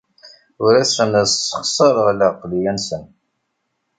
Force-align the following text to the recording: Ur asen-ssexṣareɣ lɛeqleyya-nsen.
Ur 0.63 0.73
asen-ssexṣareɣ 0.81 2.07
lɛeqleyya-nsen. 2.13 3.03